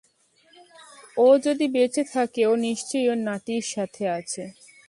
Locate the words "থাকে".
2.13-2.41